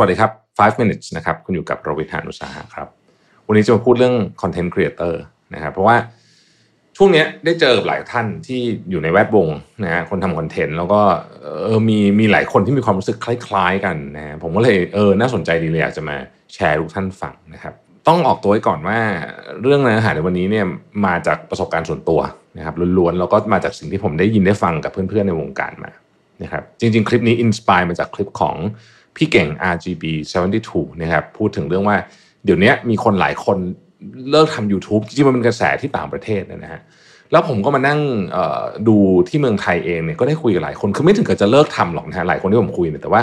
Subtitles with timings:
[0.00, 2.88] วัสดีครับ 5 minutes นะครับ คุณอยู่กับโรวิทานุสาหะครับ
[3.46, 5.14] วันนี้จะมาพูดเรื่อง content creator
[5.54, 5.96] นะครับ เพราะว่า
[6.96, 9.48] ช่วงนี้ได้เจอกับหลายท่านที่อยู่ในแวดวง
[9.84, 11.00] นะฮะคนทำคอนเทนต์แล้วก็
[11.64, 16.16] เออมีมีหลายคนที่มีความรู้สึกคล้ายๆกันนะฮะผมก็เลยเออน่าสนใจดีเลยอยากจะมา
[16.54, 17.74] แชร์ทุกท่านฟังนะครับ
[18.08, 18.98] ต้องออกตัวไว้ก่อนว่า
[19.62, 20.64] เรื่องเนื้อหาในวันนี้เนี่ย
[21.06, 22.20] มาจากประสบการณ์ส่วนตัว
[22.56, 25.92] นะครับล้วนๆแล้วก็มาจากสิ่งที่ผมได้ยินได้ฟังกับเพื่อนๆในวงการมา
[26.42, 28.56] นะครับจริงๆ คลิปนี้อินสปายมาจากคลิปของ
[29.20, 30.04] พี่เก่ง RGB
[30.52, 31.96] 72นะครับพูดถึงเรื่องว่า
[32.44, 33.58] เดี๋ยวนี้มีคนหลายคน
[34.30, 36.80] เลิกทำ YouTube จริงๆมันเป็นกระแสที่ต่างประเทศนะฮะ
[37.32, 38.00] แล้วผมก็มานั่ง
[38.88, 38.96] ดู
[39.28, 43.22] ที่เมืองไทยเองเนี่ยก็ได้คุยกับหลายคนคือไม่ถึงกับจะเลิกทำหรอกนะฮะหลายคนที่ผมคุยเนี่ยแต่ว่า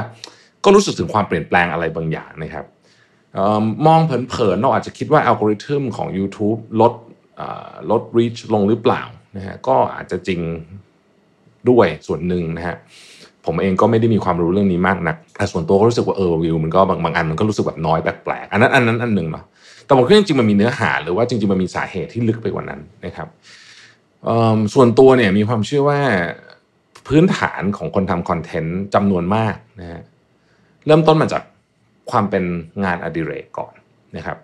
[0.63, 2.65] ก็รู้สึกถึงความเปลี่ยนแปลงอะไรบางอย่างนะครับ
[3.37, 6.93] ออมองเผินๆเราอาจจะคิดว่าอัลกอริทึมของ YouTube ลด
[7.91, 9.01] ลด reach ลงหรือเปล่า
[9.37, 10.41] นะฮะก็อาจจะจริง
[11.69, 12.77] ด้วยส่วนหนึ่งนะฮะ
[13.47, 19.45] ผมเองก็ไม่ได้มีความรู้เรื่องนี้มากนักแต่ส่วนตัวก็รู้สึกว่าเออวิวมันก็บางบางอันมันก็รู้สึกแบบน้อยแปลกๆอันนั้นอันนั้นอันหนึ่งเนาะ
[19.85, 23.27] แต่ผมคิดจริงๆมันมีเนื้อหาหรือว่าจริงๆมันมีสาเหตุที่ลึกไปกว่านั้นนะครับ
[24.73, 25.99] ส่วนตัวเนี่ยมีความเชื่อว่า
[27.07, 30.01] พื้นฐานของคนทำคอนเทนต์จำนวนมากนะฮะ
[30.85, 31.43] เริ่มต้นมาจาก
[32.11, 32.43] ความเป็น
[32.83, 33.73] งานอดิเรกก่อน
[34.17, 34.37] นะครับ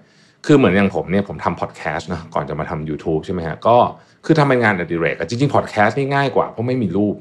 [0.46, 3.78] คือเหมือนอย่างผมเนี่ยผมทำพอดแคสต์นะก่อนจะมาทำ YouTube ใช่ไหมฮะก็
[4.26, 7.16] คือทำเป็นงานอดิเรกจริงๆพอดแคสต์นี่ง่ายกว่าเพราะไม่มีรูป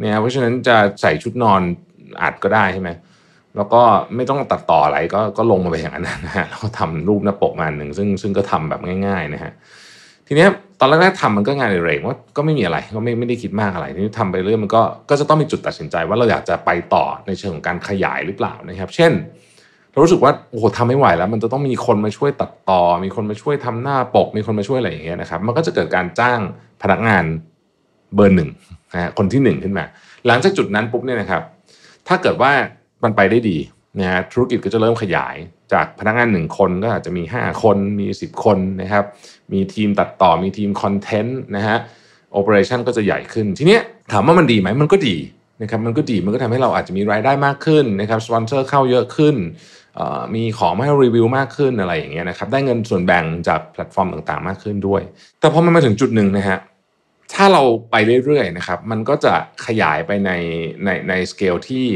[0.00, 1.60] เนี่ยเพราะฉะนั้นจะใส่ชุดนอน
[2.22, 2.90] อัดก็ได้ใช่ไหม
[3.56, 3.82] แล้วก็
[4.16, 9.52] ไม่ต้องตัดต่ออะไรก็ก็ลงมาไปอย่างนั้นนะฮะแล้วก็ทำรูปหน้าปกงานหนึ่งซึ่งซึ่งก็ทำแบบง่ายๆนะฮะ
[10.26, 10.48] ทีเนี้ย
[10.80, 19.12] ตอนแรกๆทำมันก็งานเรกว่าก็ไม่มีอะไรก็ไม่ไม่ได้คิดมากอะไรที่ทำไปเรื่อยมันก็ก็จะต้องมีจุดตัดสินใจว่าเราอยากจะไปต่อในเชิงของการขยายหรือเปล่านะครับ เช่น
[19.90, 26.40] เรารู้สึกว่าโอ้โหทำไม่ไหวแล้ว มันจะต้องมีคนมาช่วยตัดต่อ มีคนมาช่วยทำหน้าปก มีคนมาช่วยอะไรอย่างเงี้ยนะครับ มันก็จะเกิดการจ้าง
[26.82, 27.24] พนักงาน
[28.14, 28.50] เบอร์หนึ่ง
[28.92, 29.84] นะฮะคนที่หนึ่งขึ้นมา
[30.26, 31.42] หลังจากจุดนั้นปุ๊บเนี่ยนะครับ
[32.08, 32.52] ถ้าเกิดว่า
[33.04, 33.58] มันไปได้ดี
[34.00, 35.36] นะฮะธุรกิจก็จะเริ่มขยาย
[35.72, 39.04] จากพนักงานหนึ่งคนก็อาจจะมี 5 คนมี 10 คนนะครับ
[39.52, 41.76] มีทีมตัดต่อมีทีม content นะฮะ
[42.32, 43.82] operation ก็จะใหญ่ขึ้น ทีเนี้ย
[44.12, 45.16] ถามว่ามันดีไหมมันก็ดี
[45.62, 49.36] นะครับมันก็ดีมันก็ทำให้เราอาจจะมีรายได้มากขึ้นนะครับสปอนเซอร์เข้าเยอะขึ้น
[50.34, 55.02] มีของมาให้รีวิวมากขึ้นอะไรอย่างเงี้ยนะครับได้เงินส่วนแบ่งจากแพลตฟอร์มต่างๆมากขึ้นด้วย
[55.40, 56.58] แต่พอมันมาถึงจุดหนึ่งนะฮะ
[57.32, 59.34] ถ้าเราไปเรื่อยๆนะครับ มันก็จะ
[59.66, 60.30] ขยายไปใน
[60.84, 61.86] ในในสเกลที่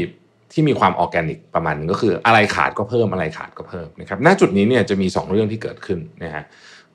[0.51, 6.43] ที่มีความออแกนิกประมาณนึงก็คืออะไรขาดก็เพิ่มอะไรขาดก็เพิ่มนะครับณจุดนี้เนี่ยจะมี 2 เรื่องที่เกิดขึ้นนะฮะ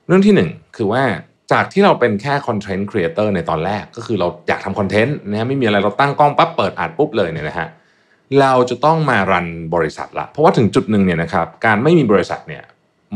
[0.07, 1.03] เรื่องที่ 1 คือว่า
[1.51, 7.67] จากที่เราเป็นแค่ content creator ในตอนแรกก็คือเราอยากทำ content นะฮะไม่มีอะไรเราตั้งกล้องปั๊บเปิดอัดปุ๊บเลยเนี่ยนะฮะ
[8.41, 12.63] เราจะต้องมา run บริษัทละเพราะว่าถึงจุดหนึ่งเนี่ยนะครับการไม่มีบริษัทเนี่ย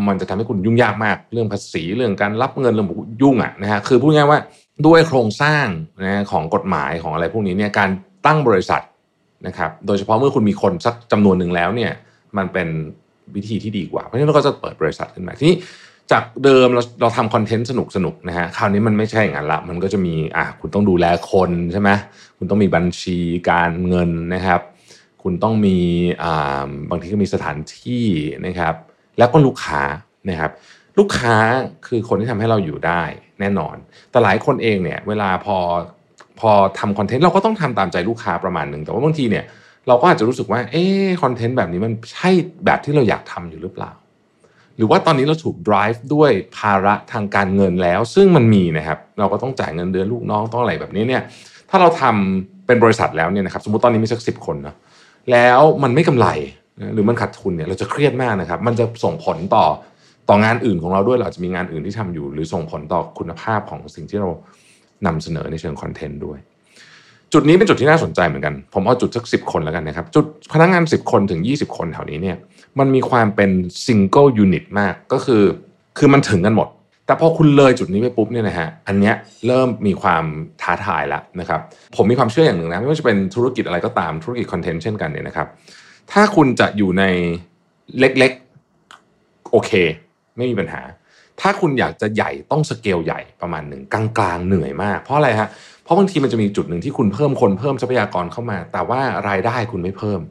[0.08, 2.88] มันจะทำให้คุณยุ่งยากมากเรื่องภาษีเรื่องการรับเงินเรื่อง
[3.22, 4.40] ยุ่งอะนะฮะคือพูดง่ายว่า
[4.88, 5.68] ด้วยโครงสร้าง
[6.06, 7.90] นะของกฎหมายของอะไรพวกนี้เนี่ยการ
[8.26, 8.82] ตั้งบริษัท
[9.48, 11.92] นะครับโดยเฉพาะเมื่อคุณมีคนสักจำนวนหนึ่งแล้วเนี่ย
[12.38, 12.68] มันเป็น
[13.36, 15.58] วิธีที่ดีกว่า เพราะฉะนั้นเราก็จะเปิดบริษัทขึ้นมาทีนี้
[16.12, 21.90] จากเดิมเราเราทำคอนเทนต์สนุกสนุกนะฮะคราวนี้มันไม่ใช่อย่างนั้นละมันก็จะมีอะคุณต้องดูแลคนใช่ไหม
[22.38, 23.18] คุณต้องมีบัญชี
[23.50, 24.62] การเงินนะครับ
[25.24, 25.78] คุณต้องมี
[26.24, 28.06] อ่าบางทีก็มีสถานที่
[28.46, 28.76] นะครับ
[29.18, 29.82] แล้วก็ลูกค้า
[30.30, 30.52] นะครับ
[31.00, 31.36] ลูกค้า
[31.88, 33.04] คือคนที่ทำให้เราอยู่ได้
[33.40, 33.76] แน่นอน
[34.12, 35.58] แต่หลายคนเองเนี่ยเวลาพอ
[36.40, 39.46] พอทำคอนเทนต์เราก็ต้องทำตามใจลูกค้าประมาณหนึ่งแต่ว่าบางทีเนี่ย
[39.88, 40.84] เราก็อาจจะรู้สึกว่าเอ๊
[41.24, 42.30] คอนเทนต์แบบนี้มันใช่
[42.66, 43.92] แบบที่เราอยากทำอยู่หรือเปล่า
[44.78, 51.22] หรือว่าตอนนี้เราถูก drive ด้วยภาระทางการเงินแล้ว ซึ่งมันมีนะครับ เราก็ต้องจ่ายเงินเดือนลูกน้องต้องอะไรแบบนี้เนี่ย
[51.70, 54.76] ถ้าเราทำเป็นบริษัทแล้วเนี่ยนะครับสมมติตอนนี้มีสักสิบคนนะ
[55.32, 56.28] แล้วมันไม่กำไร
[56.94, 59.66] หรือมันขาดทุนเนี่ยเราจะเครียดมากนะครับ มันจะส่งผลต่อ
[60.30, 64.30] ต่องานอื่นของเราด้วยเราจะมีงานอื่นที่ทำอยู่ หรือส่งผลต่อคุณภาพของสิ่งที่เรา
[65.06, 66.38] นำเสนอในเชิง content ด้วย
[67.34, 72.38] จุดนี้เป็นจุดที่น่าสนใจเหมือนกัน ผมเอาจุดสักสิบคนแล้วกันนะครับ จุดพนักงาน 10 คนถึง 20 คนแถวนี้เนี่ย
[72.80, 73.50] มันมีความเป็น
[73.86, 75.44] single unit มากก็คือ
[75.98, 76.68] คือมันถึงกันหมด
[77.06, 79.16] แต่พอคุณเลยจุดนี้ไปปุ๊บเนี่ยนะฮะอันเนี้ย
[79.48, 80.24] เริ่มมีความ
[80.62, 81.60] ท้าทายแล้วนะครับ
[81.96, 85.48] ผมมีความเชื่ออย่างหนึ่งนะไม่ว่าจะเป็นธุรกิจอะไรก็ตามธุรกิจคอนเทนต์เช่นกันเนี่ยนะครับ
[86.12, 87.04] ถ้าคุณจะอยู่ใน
[88.00, 89.72] เล็กๆ โอเค
[90.38, 90.82] ไม่มีปัญหา
[91.42, 95.50] ถ้าคุณอยากจะใหญ่ต้องสเกลใหญ่ประมาณหนึ่งกลางๆ เหนื่อยมาก เพราะอะไรฮะ
[95.84, 100.22] เพราะบางทีมันจะมีจุดหนึ่งที่คุณเพิ่มคนเพิ่มทรัพยากรเข้ามา แต่ว่ารายได้คุณไม่เพิ่ม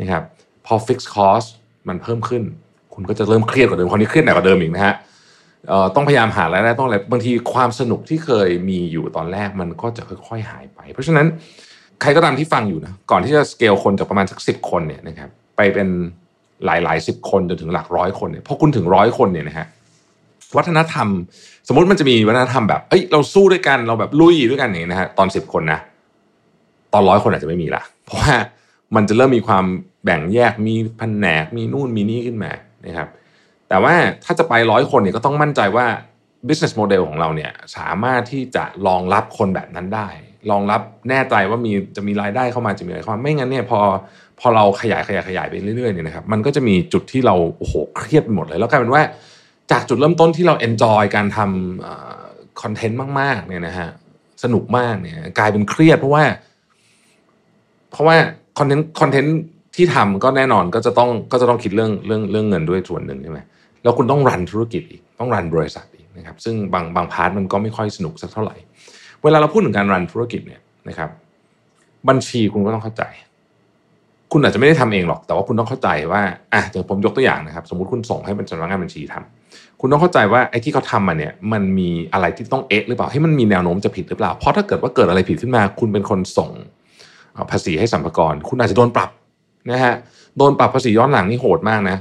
[0.00, 0.22] นะครับ
[0.66, 1.48] พอ fixed cost
[1.88, 2.42] มันเพิ่มขึ้น
[2.94, 4.94] คุณก็จะเริ่มเครียดกว่าเดิมคราวนี้เครียดหนักกว่าเดิมอีกนะฮะ
[5.94, 11.26] ต้องพยายามหารายได้ต้องอะไรบางทีความสนุกที่เคยมีอยู่ตอนแรกมันก็จะค่อย ๆ หายไป เพราะฉะนั้น
[12.04, 15.88] ใครก็ตามที่ฟังอยู่นะก่อนที่จะสเกลคนจากประมาณสักสิบคนเนี่ยนะครับไปเป็น
[16.66, 19.66] หลายหลายสิบคนจนถึงหลักร้อยคนเนี่ยพอคุณถึงร้อยคนเนี่ยนะฮะ
[20.56, 21.08] วัฒนธรรม
[21.68, 25.78] สมมติมันจะมีวัฒนธรรมแบบเอ้ยเราสู้ด้วยกันเราแบบลุยด้วยกันอย่างนี้นะฮะตอนสิบคนนะ
[26.92, 28.34] ตอนร้อยคนอาจจะไม่มีละเพราะว่า
[28.96, 29.64] มันจะเริ่มมีความ
[30.04, 32.50] แบ่งแยกมีแผนกมีนู่นมีนี่ขึ้นมา
[32.86, 33.08] นะครับ
[33.68, 35.86] แต่ว่าถ้าจะไปร้อยคนเนี่ยก็ต้องมั่นใจว่า
[36.48, 40.08] business model ของเราเนี่ยสามารถที่จะรองรับคนแบบนั้นได้
[40.50, 40.80] รองรับ
[41.10, 43.80] แน่ใจว่ามีจะมีรายได้เข้ามาจะมีอะไรเข้ามาไม่งั้นเนี่ยพอ
[44.40, 49.02] พอเราขยายขยายขยายไปเรื่อยๆเนี่ยนะครับมันก็จะมีจุดที่เราโอ้โหเครียดไปหมดเลย แล้วกลายเป็นว่า
[49.70, 53.88] จากจุดเริ่มต้นที่เราเอนจอยการทำคอนเทนต์มากๆเนี่ยนะฮะ
[54.44, 56.24] สนุกมากเนี่ยกลายเป็นเครียดเพราะว่า
[57.90, 58.16] เพราะว่า
[58.58, 59.36] content content
[59.76, 63.40] ที่ทำก็แน่นอนก็จะต้องก็จะต้องคิดเรื่องเรื่องเรื่องเงินด้วยส่วนหนึ่งใช่ไหม
[63.82, 68.56] แล้วคุณต้อง run ธุรกิจอีกต้อง run บริษัท นะครับซึ่งบางบาง part มันก็ไม่ค่อยสนุกสักเท่าไหร่
[69.22, 71.10] เวลาเราพูดถึงการ run ธุรกิจเนี่ยนะครับ
[72.08, 73.04] บัญชีคุณก็ต้องเข้าใจ
[74.32, 76.22] คุณอาจจะไม่ได้ทำเองหรอก แต่ว่าคุณต้องเข้าใจว่า
[76.52, 86.50] อะเดี๋ยวผมยกตัวอย่างนะครับ สมมติคุณส่งให้เป็นสำนักงานบัญชีทำคุณต้องเข้าใจว่าไอ้ที่เขาทำมาเนี่ย มันมีอะไรที่ต้องเอ๊ะหรือเปล่าให้มันมีแนวโน้มจะผิดหรือเปล่า เพราะถ้าเกิดว่าเกิดอะไรผิดขึ้นมา คุณเป็นคนส่ง
[87.50, 89.10] ภาษีให้สัมภาระคุณอาจจะโดนปรับ
[89.70, 89.94] นะฮะ
[90.38, 91.96] โดนปรับภาษีย้อนหลังนี่โหดมากนะ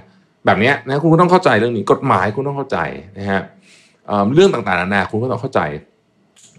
[0.46, 2.78] แบบนี้นะคุณต้องเข้าใจเรื่องนี้กฎหมายคุณต้องเข้าใจ
[3.18, 3.42] นะฮะ
[4.34, 5.60] เรื่องต่างๆนานาคุณก็ต้องเข้าใจ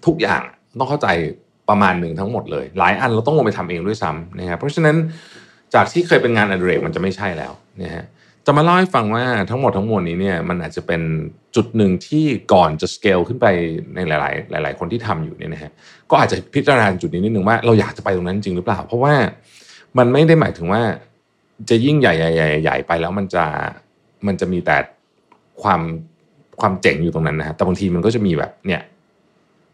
[0.06, 0.42] ทุกอย่าง
[0.78, 1.08] ต้องเข้าใจ
[1.68, 4.96] ประมาณหนึ่งทั้งหมดเลย หลายอันเราต้องลงไปทำเองด้วยซ้ำนะครับเพราะฉะนั้น
[5.74, 7.52] จากที่เคยเป็นงานอดิเรกมันจะไม่ใช่แล้ว
[7.82, 8.04] นะฮะ
[8.46, 11.02] จะมาเล่าให้ฟังว่าทั้งหมดทั้งมวลนี้เนี่ยมันอาจจะเป็น
[11.56, 13.46] จุดหนึ่งที่ก่อนจะสเกลขึ้นไป
[13.94, 14.10] ในห
[14.52, 15.70] ลาย ๆ หลาย ๆ คนที่ทำอยู่เนี่ยนะฮะ
[16.10, 19.14] ก็อาจจะพิจารณาจุดนี้นิดนึงว่าเราอยากจะไปตรงนั้นจริงหรือเปล่า เพราะว่า
[19.98, 20.82] มันไม่ได้หมายถึงว่า
[21.68, 23.44] จะยิ่งใหญ่ๆใหญ่ไปแล้วมันจะ
[24.26, 24.76] มันจะมีแต่
[25.62, 25.80] ความ
[26.60, 28.82] ความเจ๋งอยู่ตรงนั้นนะฮะแต่บางทีมันก็จะมีแบบเนี่ย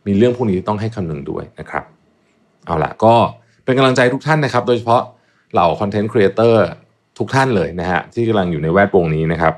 [0.07, 1.85] มีเรื่องพวกนี้ต้องให้คำนึงด้วยนะครับ
[2.67, 3.15] เอาละก็
[3.65, 5.03] เป็นกำลังใจทุกท่านนะครับ โดยเฉพาะ
[5.53, 6.65] เหล่าคอนเทนต์ครีเอเตอร์
[7.19, 9.55] ทุกท่านเลยนะฮะที่กำลังอยู่ในแวดวงนี้นะครับ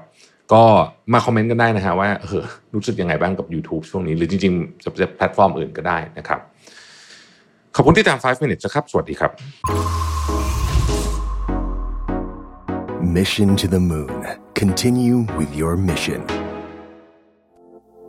[0.53, 0.63] ก็
[1.13, 6.41] มาคอมเมนต์กันได้นะฮะว่าเออรู้สึกยังไงบ้างกับ YouTube ช่วงนี้ หรือจริงๆ จะแพลตฟอร์มอื่นก็ได้นะครับ
[7.75, 9.31] ขอบคุณที่ตาม 5 minutes นะครับ สวัสดีครับ
[13.17, 14.19] Mission to the Moon
[14.61, 16.42] Continue with your mission